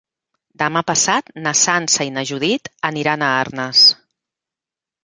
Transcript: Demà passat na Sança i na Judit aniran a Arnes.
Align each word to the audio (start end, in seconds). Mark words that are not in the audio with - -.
Demà 0.61 0.81
passat 0.91 1.29
na 1.47 1.53
Sança 1.65 2.09
i 2.09 2.15
na 2.17 2.25
Judit 2.33 2.73
aniran 2.91 3.27
a 3.27 3.31
Arnes. 3.45 3.89